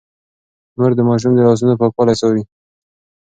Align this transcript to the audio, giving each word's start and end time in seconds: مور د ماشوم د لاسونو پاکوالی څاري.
مور 0.77 0.91
د 0.95 0.99
ماشوم 1.09 1.31
د 1.35 1.39
لاسونو 1.47 1.79
پاکوالی 1.81 2.15
څاري. 2.21 2.43